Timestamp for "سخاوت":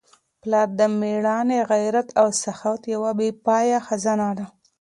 2.41-2.83